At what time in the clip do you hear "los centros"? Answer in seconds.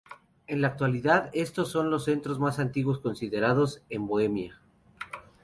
1.91-2.39